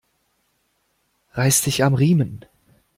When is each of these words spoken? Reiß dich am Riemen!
Reiß 1.33 1.61
dich 1.61 1.83
am 1.83 1.93
Riemen! 1.93 2.43